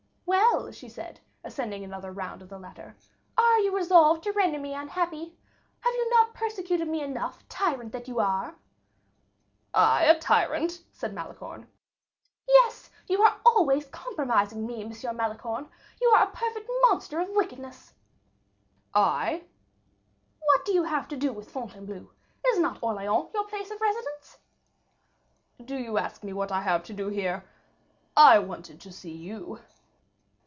"Well," 0.63 0.71
she 0.71 0.87
said, 0.87 1.19
ascending 1.43 1.83
another 1.83 2.11
round 2.13 2.41
of 2.41 2.47
the 2.47 2.57
ladder, 2.59 2.95
"are 3.37 3.59
you 3.59 3.75
resolved 3.75 4.23
to 4.23 4.31
render 4.31 4.57
me 4.59 4.73
unhappy? 4.73 5.37
have 5.81 5.93
you 5.93 6.09
not 6.11 6.33
persecuted 6.33 6.87
me 6.87 7.01
enough, 7.01 7.45
tyrant 7.49 7.91
that 7.91 8.07
you 8.07 8.19
are?" 8.21 8.55
"I 9.73 10.05
a 10.05 10.17
tyrant?" 10.17 10.83
said 10.93 11.13
Malicorne. 11.13 11.67
"Yes, 12.47 12.89
you 13.07 13.21
are 13.21 13.41
always 13.45 13.85
compromising 13.87 14.65
me, 14.65 14.85
Monsieur 14.85 15.11
Malicorne; 15.11 15.67
you 16.01 16.07
are 16.09 16.23
a 16.23 16.31
perfect 16.31 16.69
monster 16.87 17.19
of 17.19 17.29
wickedness." 17.29 17.93
"I?" 18.93 19.43
"What 20.39 20.65
have 20.67 20.75
you 21.05 21.09
to 21.09 21.17
do 21.17 21.33
with 21.33 21.51
Fontainebleau? 21.51 22.09
Is 22.47 22.59
not 22.59 22.79
Orleans 22.81 23.31
your 23.33 23.45
place 23.47 23.69
of 23.69 23.81
residence?" 23.81 24.37
"Do 25.65 25.75
you 25.77 25.97
ask 25.97 26.23
me 26.23 26.31
what 26.31 26.53
I 26.53 26.61
have 26.61 26.83
to 26.83 26.93
do 26.93 27.09
here? 27.09 27.43
I 28.15 28.39
wanted 28.39 28.79
to 28.79 28.93
see 28.93 29.11
you." 29.13 29.59